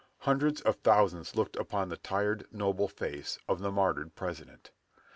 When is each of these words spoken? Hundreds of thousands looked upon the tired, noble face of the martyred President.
Hundreds 0.21 0.61
of 0.61 0.77
thousands 0.77 1.35
looked 1.35 1.55
upon 1.57 1.87
the 1.89 1.95
tired, 1.95 2.47
noble 2.51 2.87
face 2.87 3.37
of 3.47 3.59
the 3.59 3.69
martyred 3.71 4.15
President. 4.15 4.71